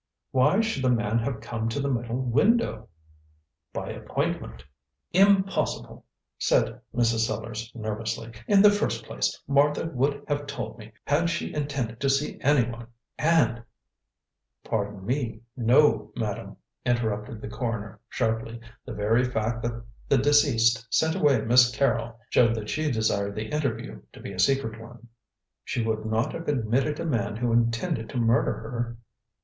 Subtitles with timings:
[0.31, 2.89] "Why should the man have come to the middle window?"
[3.71, 4.63] "By appointment."
[5.13, 6.07] "Impossible,"
[6.39, 7.27] said Mrs.
[7.27, 8.31] Sellars nervously.
[8.47, 12.87] "In the first place, Martha would have told me had she intended to see anyone,
[13.19, 13.61] and"
[14.67, 18.59] "Pardon me, no, madam," interrupted the coroner sharply.
[18.83, 23.49] "The very fact that the deceased sent away Miss Carrol showed that she desired the
[23.49, 25.09] interview to be a secret one."
[25.63, 28.97] "She would not have admitted a man who intended to murder her."